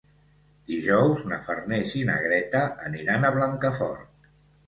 [0.69, 4.33] Dijous na Farners i na Greta aniran a Blancafort.